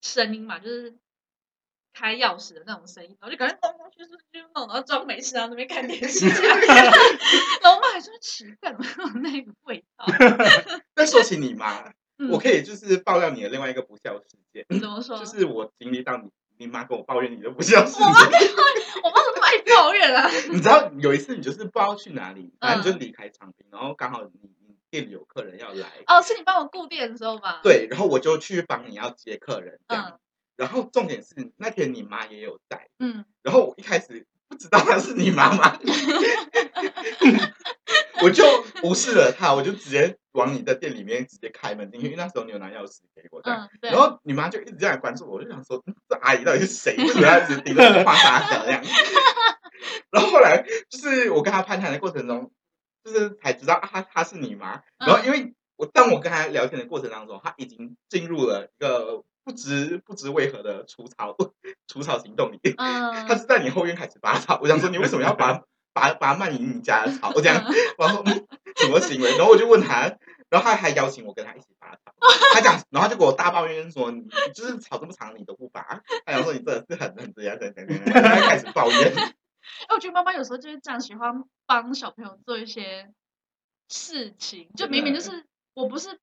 [0.00, 0.96] 声音嘛，就是。
[1.92, 6.26] 开钥匙的那种声音，然后就赶快东东去去去弄，然后装没事，然后那边看电视。
[7.62, 10.06] 然后我妈还说奇怪，怎么会有那个味道？
[10.94, 15.18] 但说起你妈，嗯我可以就是爆料你的另外一个不孝事件，怎么说？
[15.18, 18.40] 就是我经历到你你妈跟我抱怨你的不孝事我妈跟。
[19.02, 20.30] 我妈怎么爱抱怨啊？
[20.52, 30.10] 你知道有一次你就是不知道去哪里，反正就离开长滨，然后刚好你你店里有客人要来，哦，是你帮我顾店的时候吧？，对，然后我就去帮你要接客人，这样。
[30.10, 30.18] 嗯
[30.56, 35.78] 然后重点是那天你妈也有在，嗯，然后我一开始不知道她是你妈妈，
[38.22, 38.44] 我就
[38.82, 43.68] 无视了她，我就直接往你的店里面直接开门进去，因为那时候你有拿钥匙给我这样。
[43.72, 43.90] 嗯，对。
[43.90, 46.96] 然后你妈就一直这样关注我，我就想说，嗯这阿姨到底是谁？
[46.96, 48.82] 为什么要一直盯着我画大小这样？
[50.12, 52.52] 然后后来就是我跟她攀谈的过程中，
[53.04, 54.82] 就是才知道啊，她她是你妈。
[54.98, 61.36] 然后因为我当我跟她聊天的过程当中，她已经进入了一个不知不知为何的除草
[61.88, 64.58] 除草行动里，嗯，他是在你后院开始拔草。
[64.62, 67.32] 我想说，你为什么要拔 拔拔蔓延你家的草？
[67.34, 67.64] 这样，
[67.98, 69.36] 我说嗯什么行为？
[69.36, 70.16] 然后我就问他，
[70.48, 72.14] 然后他还邀请我跟他一起拔草。
[72.54, 76.02] 他讲，然后她就给我大抱怨说，你你就是草这么长你都不拔。
[76.24, 77.94] 他想说你真的是很很这样这样这样
[78.48, 79.12] 开始抱怨。
[79.16, 79.34] 哎，
[79.94, 83.10] 我觉得妈妈有时候就是这样，喜欢帮小朋友做一些
[83.88, 86.20] 事情，就明明就是我不是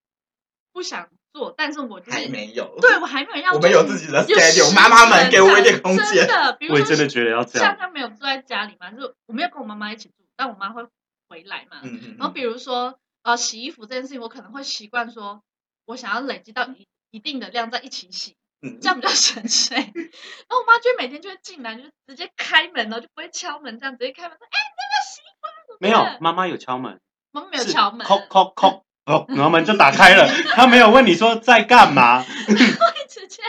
[0.71, 6.27] 不想做，但是我就是还没有，对我还没有要， 我们有自己的有 schedule，妈妈们给我一点空间。
[6.27, 7.77] 真的，比如说我也真的觉得要这像样。
[7.79, 10.83] 他没有住在家里嘛，就是我没有跟我妈妈一起住，但我妈会
[11.27, 11.79] 回来嘛。
[11.83, 15.41] 嗯嗯然后比如说呃洗衣服这件事情，我可能会习惯说，
[15.85, 19.77] 我想要累积到一一定的量再一起洗，嗯这样比较省水。
[19.77, 26.99] 然后我妈就会每天就会进来，就是直接开门，然后就不会敲门，这样直接开门说，哎、那个洗衣服没有办，妈妈有敲门，
[27.31, 32.21] 妈妈没有敲门，叩叩叩，哦，然后门就打开了，她没有问你说在干嘛。
[32.45, 33.41] 会直接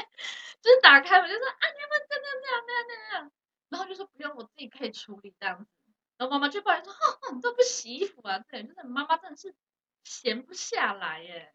[0.63, 3.31] 就是打开门就说啊，你要不要这样这样这样这样这样，
[3.69, 5.67] 然后就说不用，我自己可以处理这样子。
[6.17, 9.55] 然后妈妈就抱怨说，哦，你都不洗衣服啊，这点就是妈妈真的是
[10.03, 11.53] 闲不下来耶。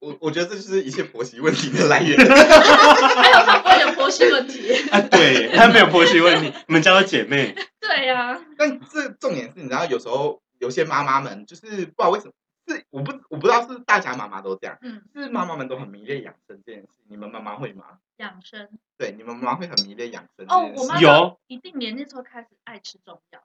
[0.00, 2.16] 我我觉得这就是一切婆媳问题的来源。
[2.16, 4.88] 还有她不会有婆媳问题。
[4.90, 7.54] 啊，对，她没有婆媳问题，你们叫她姐妹。
[7.80, 12.32] 对呀、但这重点是，你知道，有时候有些妈妈们就是不知道为什么，
[12.68, 16.88] 是我不我不知道是大家妈妈都这样，嗯，是妈妈们都很迷恋养生这件事。
[17.08, 17.98] 你们妈妈会吗？
[18.18, 23.40] 养生对，你们妈妈会很迷恋养生这哦件，事，我妈有一定年纪时候开始爱吃中药。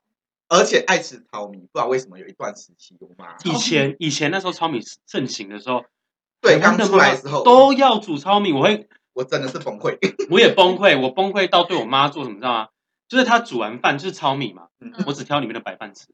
[0.48, 5.84] 而且爱吃糙米，不知道为什么有一段时期，我妈以前以前那时候糙米盛行的时候，
[6.40, 9.98] 对刚出来的时候都要煮糙米，我会我真的是崩溃。
[10.30, 12.68] 我也崩溃，我崩溃到对我妈做什么，知道吗？
[13.08, 16.08] 就是她煮完饭就是糙米嘛，嗯我只挑里面的白饭吃。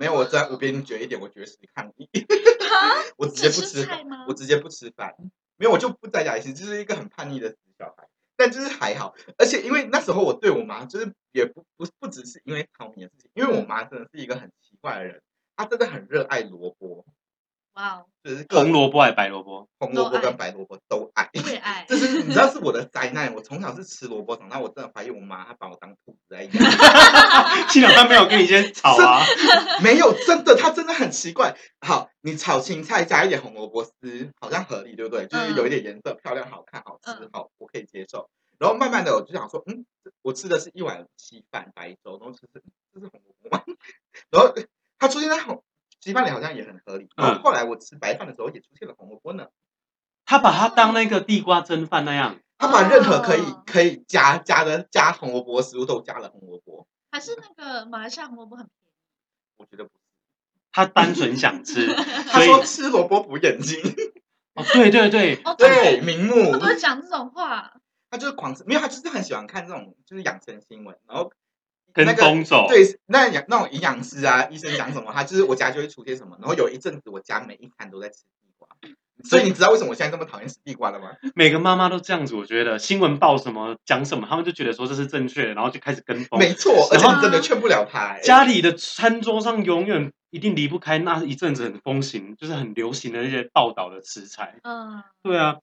[0.00, 3.86] 没有，我在我比你绝一点，我绝食抗议，啊， 我直接不吃
[4.26, 5.14] 我直接不吃饭，
[5.58, 8.08] 没有我就不在家里吃，就是一个很叛逆的小孩。
[8.34, 15.20] 但就是还好，而且因为那时候我对我妈就是也不不不只是因为汤米的事情，因为我妈真的是一个很奇怪的人，
[15.54, 17.04] 她真的很热爱萝卜，
[17.74, 19.68] 哇哦，就是各红萝卜还是白萝卜？
[19.78, 21.30] 红萝卜跟白萝卜都爱。
[21.32, 21.86] 我也爱。
[21.88, 26.52] 这是你知道是我的灾难，我从小是吃萝卜长大，我真的怀疑我妈她把我当兔子在养。
[27.70, 29.24] 幸好她没有跟你先吵啊。
[29.82, 31.56] 没有，真的，它真的很奇怪。
[31.80, 35.26] 好，你炒青菜加一点红萝卜丝，好像合理，对不对？
[35.26, 38.28] 就是有一点颜色，漂亮、好看、好吃嗯，好，我可以接受。
[38.58, 39.86] 然后慢慢的，我就想说，嗯，
[40.22, 43.62] 我吃的是一碗稀饭白粥，然后吃是这是红萝卜吗？
[44.30, 44.52] 然后
[44.98, 45.62] 它出现在红
[46.00, 47.08] 稀饭里好像也很合理。
[47.16, 49.46] 然后后来我吃白饭的时候也出现了红萝卜呢。
[50.24, 58.92] 他把它当那个地瓜蒸饭那样，他把任何可以哦可以加加的加红萝卜的食物都加了红萝卜，还是那个马来西亚红萝卜很便宜。
[59.56, 59.94] 我觉得不是。
[60.72, 61.92] 他单纯想吃，
[62.28, 63.76] 他所以说吃萝卜补眼睛，
[64.54, 67.72] 哦，对对对，哦，对，名目他都会讲这种话。
[68.08, 71.32] 他就是狂吃，没有，他就是很喜欢看这种就是养生新闻，然后
[71.92, 72.66] 跟那个风走。
[72.68, 78.68] 对，那养那种营养师啊，医生讲什么，他就是我家就会出现什么，然后有一阵子我家每一餐都在吃地瓜，
[79.24, 81.10] 所以你知道为什么我现在这么讨厌吃地瓜了吗？
[81.34, 86.38] 每个妈妈都这样子，我觉得新闻报什么讲什么，他们就觉得说这是正确的，然后就开始跟风。
[86.38, 88.20] 没错，而且你真的劝不了他、欸。
[88.22, 94.56] 家里的餐桌上永远一定离不开那一阵子很风行，就是很流行的那些报道的食材。
[94.62, 95.56] 嗯，对啊，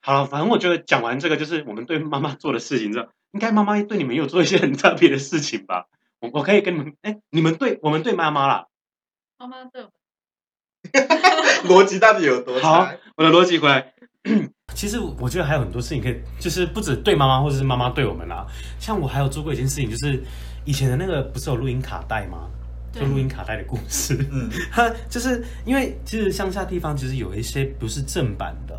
[0.00, 5.86] 好了，反正我觉得讲完这个，就是我们对妈妈做的事情之后，应该妈妈对你们有做一些很特别的事情吧？
[6.20, 8.66] 我我可以跟你们，哎，你们对我们对妈妈啦，
[9.38, 9.90] 妈妈对我
[11.68, 12.88] 逻辑到底有多好？
[13.16, 13.92] 我的逻辑回来。
[14.74, 18.46] 其实我觉得还有很多事情可以，就是不止对妈妈或者是妈妈对我们啦。
[18.78, 20.22] 像我还有做过一件事情，就是
[20.64, 22.48] 以前的那个不是有录音卡带吗？
[22.92, 24.16] 就对录音卡带的故事。
[24.30, 28.78] 嗯，它 就是因为其实乡下地方其实有一些不是正版的，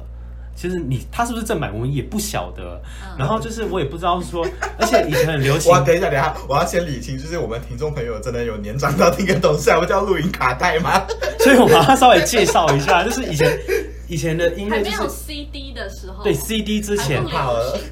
[0.56, 2.82] 其实你他是不是正版我们也不晓得。
[3.02, 4.44] 嗯然后就是我也不知道说，
[4.80, 11.06] 而且以前很流行我，等一下，等一下，我要先理清，就是我们听众朋友真的有年长到听个懂事，还不叫录音卡带吗？
[11.40, 13.60] 所以我把它稍微介绍一下，就是以前
[14.08, 17.24] 以前的音还没有乐就是 CD 的时候，对 CD 之前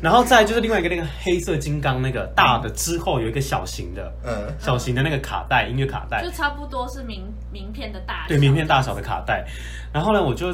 [0.02, 4.12] 然后再就是另外一个那个黑色金刚那个大的之后有一个小型的。
[4.26, 9.45] 嗯，小型的那个卡带，音乐卡带就，差不多是名名片的大小，对，名片大小的卡带。
[9.93, 10.52] 然后呢，我就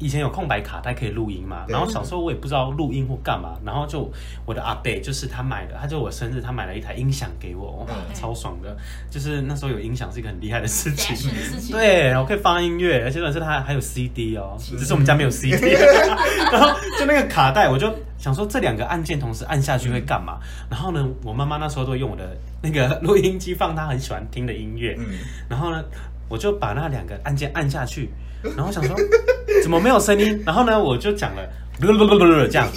[0.00, 4.10] 以前有空白卡带可以录音嘛，然后小时候我也不知道录音或干嘛，然后就
[4.46, 8.76] 我的阿伯就是他买的，他就我生日他买了一台音响给我， 超爽的。
[9.10, 11.30] 就是那时候有音响是一个很厉害的事情。
[11.70, 15.54] 对，我可以放音乐，而且重点是它还有 CD 哦，只是我们家没有 CD。
[16.50, 20.38] 然后就那个卡带，我就想说这两个按键同时按下去会干嘛？
[20.70, 25.84] 然后呢，我妈妈那时候都会用我的那个录音机放她很喜欢听的音乐，嗯，然后呢，
[26.28, 28.08] 我就把那两个按键按下去，
[28.42, 28.96] 然后想说
[29.62, 30.42] 怎么没有声音？
[30.44, 31.42] 然后呢，我就讲了
[31.80, 31.86] 这
[32.58, 32.68] 样，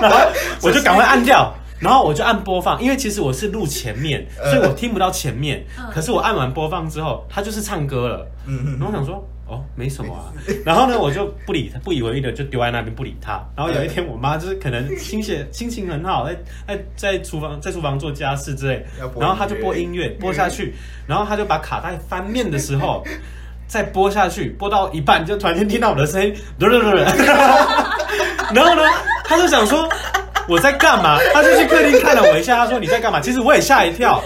[0.00, 0.18] 然后
[0.62, 1.52] 我就赶快按掉。
[1.80, 5.62] 然后我就按播放，因为其实我是录前面，所以我听不到前面。
[5.76, 8.26] 嗯可是我按完播放之后，它就是唱歌了。
[8.46, 10.32] 嗯然后我想说，哦，没什么啊。
[10.64, 13.32] 然后呢，我就不理他，不以为意的就丢在那边不理他。
[13.54, 18.86] 然后有一天，我妈就是可能心血心情很好，在在在厨房在厨房做家事之类
[19.18, 20.74] 然后她就播音乐播下去，
[21.06, 23.04] 然后她就把卡带翻面的时候。
[23.66, 26.34] 再播下去，播到一半就突然间听到我的声音，
[28.54, 28.82] 然后呢，
[29.24, 29.88] 他就想说
[30.48, 31.18] 我在干嘛？
[31.32, 33.20] 他就去客厅看了我一下，他说你在干嘛？
[33.20, 34.22] 其实我也吓一跳，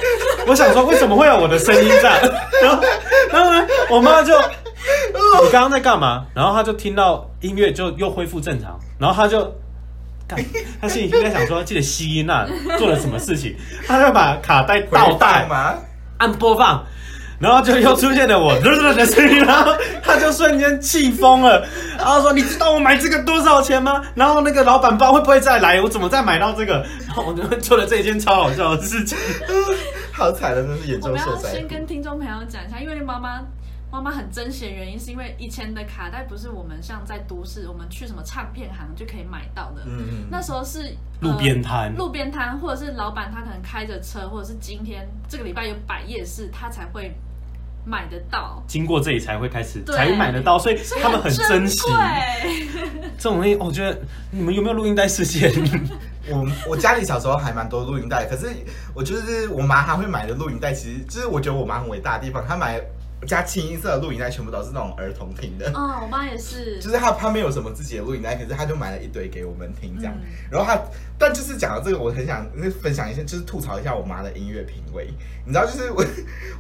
[0.47, 2.19] 我想说为什么会有我的声音这样？
[2.63, 2.83] 然后，
[3.31, 6.27] 然后呢，我妈就你刚刚在干嘛？
[6.35, 9.53] 然后他就听到音乐就又恢复正常，然后他就。
[10.29, 10.39] 干，
[10.79, 12.47] 她心里应该想说，记得吸音啊，
[12.77, 13.57] 做了什么事情？
[13.87, 15.49] 他就把卡带倒回带？
[16.19, 16.85] 按播放，
[17.39, 19.73] 然后就又出现了我的声音， 然后
[20.03, 21.65] 他就瞬间气疯了，
[21.97, 24.03] 然后说：“你知道我买这个多少钱吗？
[24.15, 29.17] 然后那个老板不知道会不会再来，我怎么再买到这个？”然后我就做了这一件超好笑的事情。
[30.13, 31.69] 好惨了，真是严我们要重受灾先。
[31.69, 33.41] 跟听众朋友讲一下，因为妈妈
[33.93, 39.83] 妈妈很珍惜的原因，是因为以前的卡带不是我们像在都市，我们去什么唱片行就可以买到的。
[39.87, 47.15] 嗯嗯，那时候是路边呃摊，路边摊，或者是老板他可能开着车，或者是今天这个礼拜有摆夜市，他才会
[47.89, 48.63] 买得到。
[48.67, 51.93] 经过这里才会开始对才买得到，所以他们很珍惜贵
[53.17, 53.55] 这种东西。
[53.57, 53.99] 我觉得
[54.31, 55.51] 你们有没有录音带事件？
[56.31, 58.49] 我我家里小时候还蛮多录音带，可是
[58.95, 62.79] 我就是我妈她会买的录音带，其实就是我觉得我妈很伟大的地方，她买
[63.27, 65.71] 家清一色的录影带全部都是那种儿童听的。
[65.75, 70.15] 哦，我妈也是， 就是她，她没有什么自己的录影带，可是她就买了一堆给我们听这样。
[70.17, 70.79] 嗯然后她，
[71.19, 72.47] 但就是讲到这个，我很想
[72.83, 75.09] 分享一下，就是吐槽一下我妈的音乐品味。
[75.47, 76.05] 你知道，就是我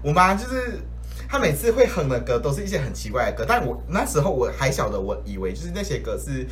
[0.02, 0.80] 我妈就是
[1.28, 6.46] 她每次会哼的歌都是一些很奇怪的歌，但我那时候我还小的，我以为就是那些歌是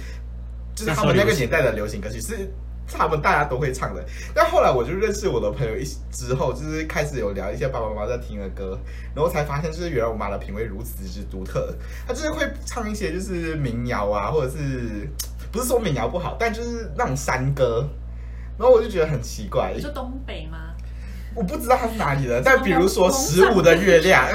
[0.75, 2.49] 就是他们那个年代的流行歌曲是。
[2.89, 8.79] 他们大家都会唱的，但后来我就认识我的朋友一之后，就是开始有聊一些爸爸妈妈在听的歌，
[9.12, 11.75] 然后才发现，就是原来我妈的品味如此之独特。
[12.07, 15.11] 她就是会唱一些就是民谣啊，或者是
[15.51, 17.89] 不是说民谣不好，但就是那种山歌，
[18.57, 20.73] 然后我就觉得很奇怪你，说东北吗？
[21.35, 24.29] 我不知道它是哪里的，但比如说十五的月亮。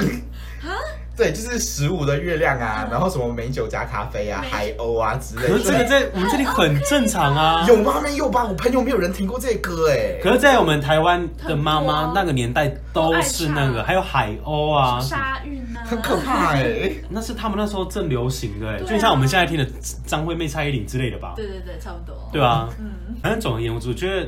[1.14, 5.84] 对，就是十五的月亮啊，然后什么美酒加咖啡啊、海鸥啊之类的可是这个。
[5.84, 7.66] 在我们这里很正常啊。
[7.68, 8.00] 有吗？
[8.02, 8.44] 没有吧？
[8.44, 10.18] 我朋友没有人听过这歌哎。
[10.22, 16.90] 可是，在我们台湾的妈妈那个年代都是那个，还有海鸥啊，鲨鱼啊，很可怕哎。
[17.10, 19.66] 那是他们那时候正流行的、欸，对啊就像我们现在听的
[20.06, 21.34] 张惠妹、蔡依林之类的吧？
[21.36, 22.16] 对对对，差不多。
[22.32, 24.26] 对啊，嗯，反正总而言之，我觉得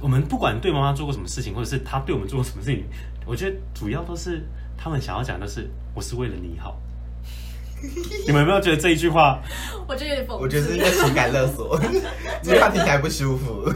[0.00, 2.82] 我们不管对妈妈做过什么事情，或者是她对我们做过什么事情，
[3.26, 4.42] 我觉得主要都是
[4.78, 6.80] 他们想要讲的是我是为了你好。
[8.26, 9.40] 你们有没有觉得这一句话？
[9.86, 10.42] 我觉得有点讽刺。
[10.42, 11.78] 我觉得是一个情感勒索，
[12.42, 13.72] 这句话听起来不舒服。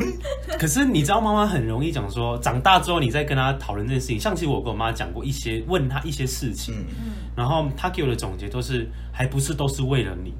[0.59, 4.19] 可是你知道，妈妈很容易讲说，长大之后你再跟她讨论这件事情。
[4.19, 10.35] 像其实我跟我妈讲过一些，问她一些事情，嗯，嗯，然后她给我的总结都是，还不是都是为了你。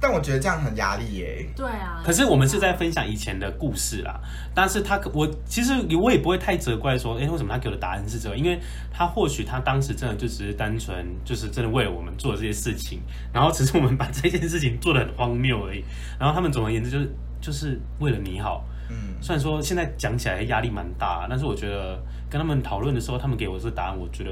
[0.00, 1.46] 但我觉得这样很压力耶。
[1.56, 2.02] 对啊。
[2.04, 4.20] 可是我们是在分享以前的故事啦，
[4.54, 8.36] 但是他可我其实我也不会太责怪说，哎、为什么他给我的答案是这个？
[8.36, 8.60] 因为
[8.92, 13.00] 他或许他当时真的就只是单纯就是真的为了我们做这些事情，
[13.32, 15.84] 然后只是我们把这件事情做的很荒谬而已。
[16.18, 18.64] 然后他们总而言之就是就是为了你好。
[18.90, 24.30] 嗯，虽然说现在讲起来压力蛮大，但是我觉得跟他们讨论的时候，他们给我这个答案，我觉得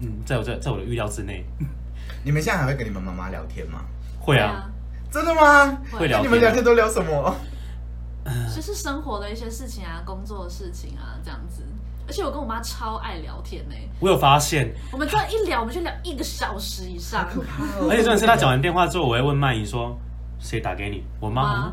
[0.00, 1.44] 嗯，在我在在我的预料之内。
[2.24, 3.84] 你们现在还会跟你们妈妈聊天吗？
[4.18, 4.68] 会啊，，
[5.12, 5.78] 真的吗？
[5.92, 7.36] 会聊天啊那你们聊天都聊什么？
[8.54, 11.62] 就是生活的一些事情啊，工作的事情啊，这样子。
[12.06, 17.28] 而且我跟我妈超爱聊天呢、我有发现，我们这样一聊，我们就聊一个小时以上。
[17.88, 19.96] 而且重点是他讲完电话之后，我会问曼姨说
[20.40, 21.72] ：“谁打给你？”我妈。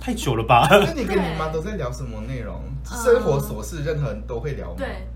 [0.00, 0.66] 太久了吧？
[0.70, 2.60] 那你跟你妈都在聊什么内容？
[2.84, 4.74] 生活琐事，任何人都会聊吗？
[4.78, 5.06] 对，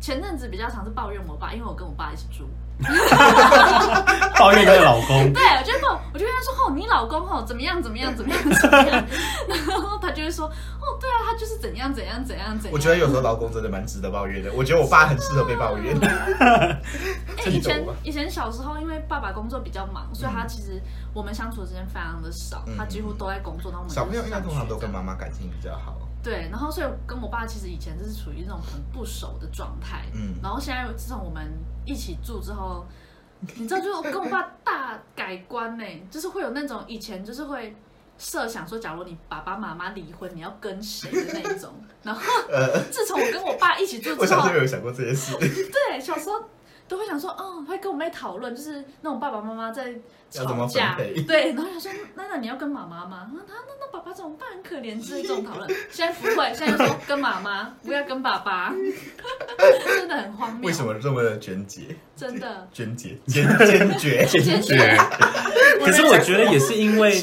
[0.00, 2.48] 前阵子比较常是抱怨我爸，因为我跟我爸一起住。
[4.38, 5.32] 抱怨她的老公。
[5.32, 9.04] 对，我就会抱，我就跟他说：“哦，你老公哦怎么样怎么样怎么样怎么样。”
[9.48, 10.46] 然后他就会说
[10.82, 14.52] ：“哦，对啊，他就是怎样怎样怎样怎样。”我觉得有时候老公真的蛮值得抱怨的。
[14.52, 15.96] 我觉得我爸很适合被抱怨。
[16.02, 16.80] 哎、
[17.46, 20.82] 以前以前小时候，因为爸爸工作比较忙，所以他其实
[21.12, 23.70] 我们相处的时间非常的少，嗯他几乎都在工作。
[23.70, 25.94] 然后我们小朋友应该通常都跟妈妈感情比较好。
[26.24, 30.34] 对，然后所以跟我爸其实以前就是处于那种很不熟的状态，嗯。
[30.42, 31.52] 然后现在自从我们
[31.84, 32.86] 一起住之后，
[33.56, 37.76] 你知道，就跟我爸大改观呢，就是会有那种以前就是会
[38.16, 41.70] 设想说，假如你爸爸妈妈离婚，你要跟谁的那一种，
[42.02, 42.22] 然后
[42.90, 46.42] 自从我跟我爸一起住之后呃 我小时候，有想过这件事， 对，小时候
[46.88, 49.94] 都会想说，哦，会跟我妹讨论，就是那种爸爸妈妈在
[50.30, 53.30] 吵架，对，然后想说，娜娜你要跟妈妈吗？
[53.32, 54.48] 那那那爸爸怎么办？
[54.52, 55.68] 很可怜，之类这种讨论。
[55.90, 58.72] 现在不会，现在又说跟妈妈，不要跟爸爸，
[59.86, 60.66] 真的很荒谬。
[60.68, 60.84] 为什？
[60.84, 61.96] 么这么的娟洁？
[62.16, 64.96] 真的，娟洁， 坚 坚决，坚决。
[65.78, 67.14] 可是我觉得也是因为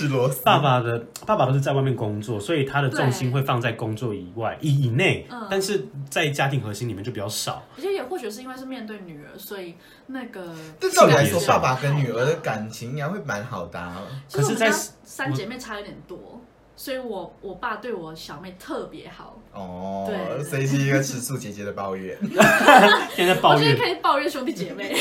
[0.44, 7.64] 爸爸的爸爸都是在外面工作，所以他的重心会放在工作以外以以内嗯，但是在家庭核心里面就比较少。
[7.78, 9.76] 而且也或许是因为是面对女儿，所以
[10.08, 10.56] 那个。
[10.80, 13.82] 但照理来说，爸爸跟女儿的感情应该会蛮好的
[14.32, 14.72] 可是在
[15.04, 16.42] 三姐妹差有点多，
[16.82, 22.18] 所以我我爸对我小妹特别好，哦对，所以是一个吃醋姐姐的抱怨。
[23.16, 24.98] 现在在抱怨我觉得可，以抱怨兄弟姐妹。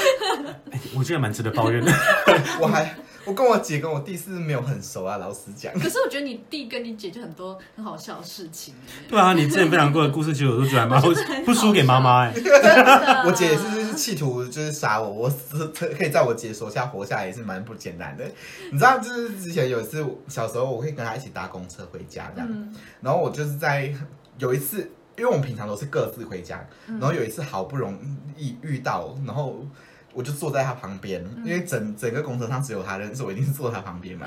[0.96, 1.92] 我觉得蛮值得抱怨的。
[2.58, 5.72] 我还我跟我姐跟我弟是没有很熟啊，老实讲。
[5.74, 11.08] 可是我觉得你弟跟你姐就很多很好笑的事情耶，对啊，你之前分享过的故事，其实我都觉得蛮好，
[11.44, 12.34] 不输给妈妈哎。
[13.26, 18.24] 我姐也是是企图就是杀我，我死可以在我姐手下活下来也是蛮不简单的。
[18.70, 23.92] 你知道，就是之前有一次小时候，我会跟她一起搭公车回家这样，嗯然后我就是在
[24.38, 27.98] 有一次，因为我们平常都是各自回家，嗯然后有一次好不容
[28.36, 29.64] 易遇到，然后
[30.14, 34.26] 我就坐在他旁边，因为整整个公车上只有他认识，我一定是坐他旁边嘛。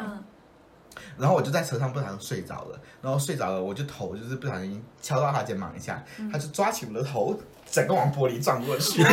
[1.17, 7.38] 然后我就在车上不小心睡着了，然后睡着了，我就头就是不小心敲到他肩膀一下，嗯他就抓起我的头，
[7.69, 9.04] 整个往玻璃撞过去。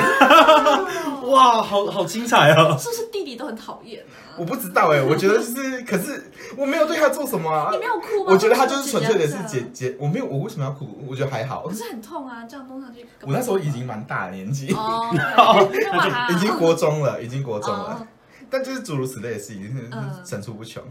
[1.24, 2.76] 哇，好好精彩哦！
[2.78, 4.36] 是不是弟弟都很讨厌啊？
[4.36, 7.78] 我不知道哎、我觉得就是，可是我没有对他做什么啊你。
[7.78, 8.32] 没有哭吗？
[8.32, 10.86] 我觉得他就是纯粹的是姐姐我没有，我为什么要哭？
[11.08, 11.74] 我觉得还好可。
[11.74, 13.06] 是很痛啊，这样弄上去。
[13.22, 14.66] 我那时候已经蛮大的年纪，
[16.30, 18.08] 已经国中了，已经国中哦了。
[18.50, 20.82] 但就是诸如此类的事情，嗯层出不穷。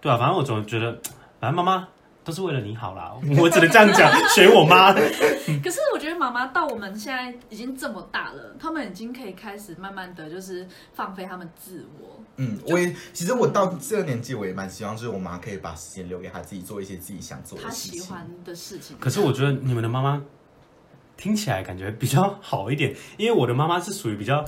[0.00, 0.92] 对啊，反正我总觉得，
[1.40, 1.88] 反正妈妈
[2.24, 4.92] 都是为了你好啦，我只能这样讲，学我妈。
[5.64, 12.22] 可是我觉得妈妈到我们现在已经这么大了，他们已经可以开始慢慢的就是放飞他们自我。
[12.36, 18.00] 嗯，我也其实我到这个年纪，我也蛮希望，就是我妈可以把时间留给她自己做一些自己想做他的事情。
[18.00, 18.96] 喜欢的事情。
[19.00, 20.22] 可是我觉得你们的妈妈
[21.16, 24.44] 听起来感觉比较好一点，因为我的妈妈是属于比较，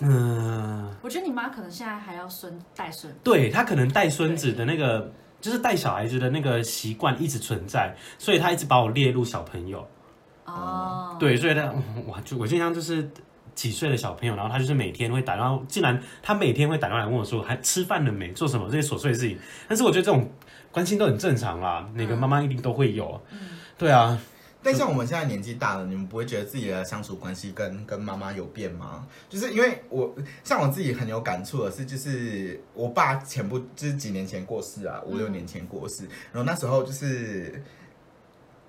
[0.00, 9.86] 嗯、我觉得你妈可能现在还要孙带孙，对她可能带孙子的那个，就是带小孩子的那个习惯一直存在，所以她一直把我列入小朋友。
[10.46, 11.72] 哦，对，所以她，
[12.06, 13.08] 我就我经常就是
[13.54, 19.38] 几岁的小朋友，然后她就是每天会打电话，竟然她每天会打电话来问我说，还吃饭了没，做什么这些琐碎的事情。
[19.68, 20.28] 但是我觉得这种
[20.72, 23.20] 关心都很正常啦，每个妈妈一定都会有。
[23.30, 23.38] 嗯
[23.78, 24.16] 对啊，
[24.62, 29.06] 但像我们现在年纪大了，你们不会觉得自己的相处关系跟跟妈妈有变吗？
[29.28, 37.60] 就是因为我像我自己很有感触的是，就是我爸前不就是几年前过世啊，五六年前过世，然后那时候就是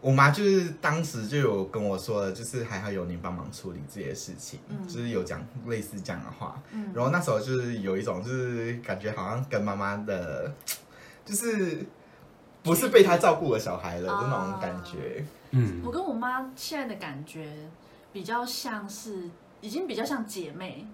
[0.02, 4.88] 我妈就是当时就有跟我说了，就是还好有您帮忙处理这些事情，嗯。
[4.88, 6.92] 就是有讲类似这样的话，嗯。
[6.94, 10.52] 然后那时候就是有一种就是感觉好像跟妈妈的，
[11.24, 11.86] 就是
[12.64, 15.24] 不是被她照顾的小孩了的那种感觉。
[15.54, 17.48] 嗯我，跟我妈现在的感觉
[18.12, 19.30] 比较像是，
[19.62, 20.86] 已经比较像姐妹。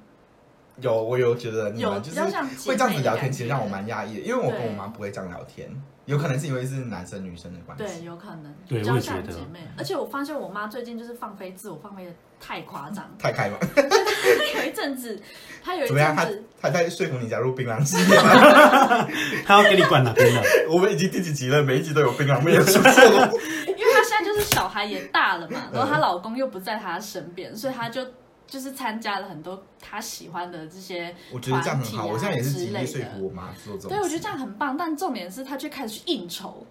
[0.82, 5.70] 有，我有觉得你有们就是比较像姐妹会这样子聊天，其实让我蛮压抑的，因为我跟我妈不会这样聊天，
[6.06, 8.06] 有可能是因为是男生女生的关系对，系。
[8.06, 9.60] 有可能，对比较我也觉得像姐妹。
[9.78, 13.10] 而且我发现我妈最近就是放飞自我，放飞的太夸张。
[13.18, 13.60] 太开放？
[13.60, 15.22] 她有一阵子，
[15.62, 16.16] 她有一怎么样？
[16.16, 19.06] 他阵子，她在说服你加入槟榔事业吗？
[19.46, 20.42] 他要给你管哪边的？
[20.72, 21.62] 我们已经第几集了？
[21.62, 23.30] 每一集都有槟榔妹的出现了。
[24.10, 28.04] 现在就是小孩也大了嘛，然后她老公又不在她身边，所以她就
[28.48, 33.90] 就是参加了很多她喜欢的这些我觉得这样很好，团体啊我现在也是极之类力说的服我妈做这种。
[33.90, 36.66] 对，我觉得这样很棒，但重点是她却开始去应酬，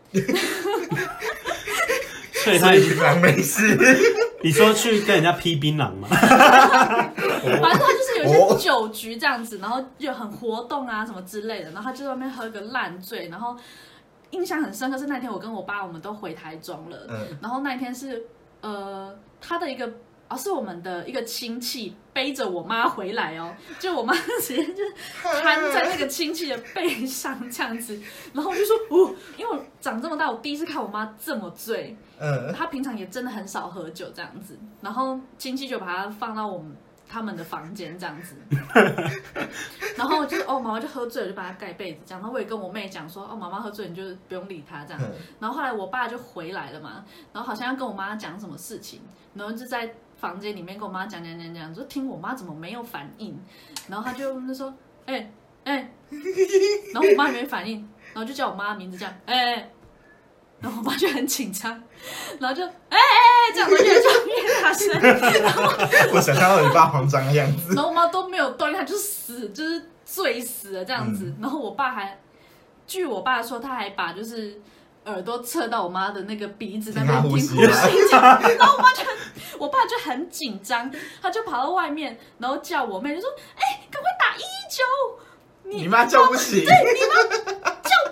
[2.45, 3.79] 所以她已经没事。
[4.43, 6.07] 你说去跟人家批槟榔吗？
[6.11, 7.13] 反
[7.43, 13.57] 正她就是有一哦些酒局这样子，然后就很活动啊什么之类的，然后她就在外面喝个烂醉，然后
[14.31, 18.25] 印象很深刻是那天我跟我爸我们都回台中了，嗯，然后那一天是
[18.61, 19.93] 呃他的一个。
[20.31, 24.13] 哦，是我们的一个亲戚背着我妈回来哦，就我妈
[24.43, 27.99] 直接就是瘫在那个亲戚的背上这样子，
[28.35, 36.77] 然后我就说，哦，因为我长这么大，我第一次看我妈这么醉，嗯，她平常也真的很少喝酒这样子，然后亲戚就把她放到我们
[37.09, 38.37] 他们的房间这样子，
[39.97, 45.11] 然后就是哦妈妈就喝醉了，就把她盖被子这样，然后我也跟我妹讲说，哦妈妈喝醉了你就不用理她这样，嗯。
[45.41, 49.01] 然后后来我爸就回来了嘛，然后好像要跟我妈讲什么事情，
[49.35, 53.39] 然后就在房间里面跟我妈讲讲讲讲，就听我妈怎么没有反应，
[53.89, 54.75] 然后他就就说，
[55.07, 55.31] 哎、
[55.65, 55.91] 哎、
[56.93, 57.81] 然后我妈也没反应，
[58.13, 59.71] 然后就叫我妈名字这样，哎、哎
[60.61, 61.71] 然后我妈就很紧张，
[62.41, 67.75] 然后就哎哎哎这样，我就越叫越大声， 我想象到你爸慌张的样子。
[67.75, 71.27] 然后我妈都没有动，她就死，就是醉死了这样子。
[71.27, 72.19] 嗯然后我爸还，
[72.87, 74.61] 据我爸说，他还把就是
[75.05, 77.73] 耳朵侧到我妈的那个鼻子那边听呼吸然
[78.67, 79.17] 后我妈就很，
[79.61, 80.91] 我爸就很紧张，
[81.23, 84.83] 他就跑到外面，然后叫我妹就说：“哎、赶快打一一九。”
[85.71, 87.57] 你妈叫不醒，叫不醒，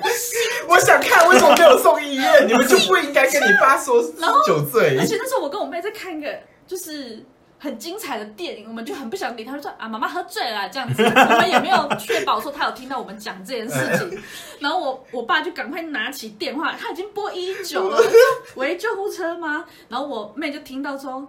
[0.68, 2.46] 我想看为什么没有送医院？
[2.46, 5.06] 你们就不应该跟你爸说 是然后酒醉而。
[5.06, 6.28] 且那时候我跟我妹在看一个
[6.66, 7.24] 就是
[7.58, 14.22] 很精彩的电影，我们就很不想理她，就说啊妈妈喝醉了啦这样子，我们也没有确保说她有听到我们讲这件事情。
[14.60, 18.18] 然后我我爸就赶快拿起电话，他已经拨一九了，他说
[18.56, 19.64] 喂救护车吗？
[19.88, 21.26] 然后我妹就听到说。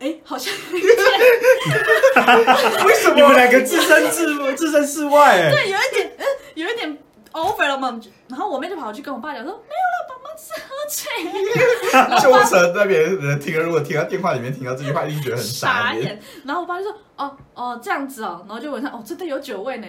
[0.00, 0.96] 哎，好像有一点，
[2.86, 3.34] 为什么你们？
[3.34, 5.50] 两个置身事置身事外哎。
[5.50, 6.96] 对，有一点，嗯，有一点
[7.32, 8.00] over 了嘛。
[8.28, 11.00] 然后我妹就跑去跟我爸讲说，没有了，爸妈是喝醉。
[12.20, 16.02] 救护车那边人听了，如果听到电话里面听到这句话，一定觉得很傻眼。
[16.04, 16.20] 眼。
[16.44, 19.86] 然后我爸就说：“哦哦，这样子哦。”然后就闻上，哦，真的有酒味呢。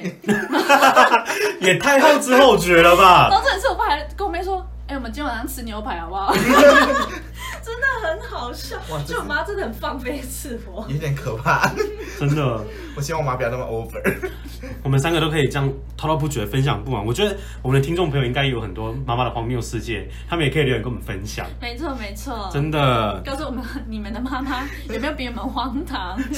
[1.60, 3.40] 也太后知后觉了吧然？
[3.40, 6.34] 后这一次我爸还跟我妹说：“哎、我们今天晚上吃牛排好不好？”
[7.70, 10.84] 真的很好笑哇，这是就我妈真的很放飞自我。
[10.90, 11.72] 有点可怕。
[12.20, 12.66] 真的，
[12.96, 14.02] 我希望我妈不要那么 over。
[14.84, 17.06] 我们三个都可以这样滔滔不绝分享不完。
[17.06, 21.46] 我觉得我们的听众朋友应该有很多妈妈的荒谬世界，他们也可以留言跟我们分享。
[21.62, 26.20] 没错没错，真的，告诉我们你们的妈妈有没有比我们荒唐？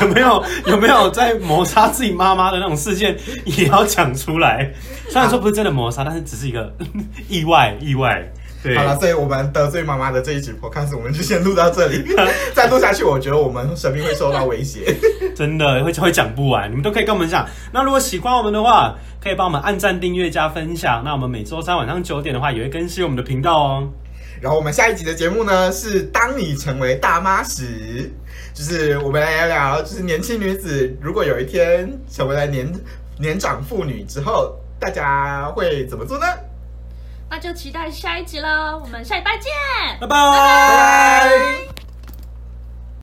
[0.00, 4.72] 有没有有没有在谋杀自己妈妈的那种事件，也要讲出来？
[5.08, 6.74] 虽然说不是真的谋杀，但是只是一个
[7.28, 8.26] 意外，意外。
[8.62, 12.04] 对好，了，所以我们得罪妈妈的这一集 podcast 我们就先录到这里。
[12.54, 14.94] 再录下去，我觉得我们生命会受到威胁。
[15.34, 17.44] 真的会会讲不完，你们都可以跟我们讲。
[17.72, 21.02] 那如果喜欢我们的话，可以帮我们按赞、订阅、加分享。
[21.04, 23.88] 那我们每周三晚上九点的话，也会更新我们的频道哦。
[24.40, 28.10] 然后我们下一集的节目呢是当你成为大妈时，
[28.52, 32.72] 就是我们来聊聊，就是年轻女子如果有一天成为了年
[33.18, 36.26] 年长妇女之后，大家会怎么做呢？
[37.32, 39.50] 那就期待下一集喽，我们下礼拜见。
[39.98, 40.08] 拜拜。
[40.08, 41.28] 拜
[41.66, 41.71] 拜。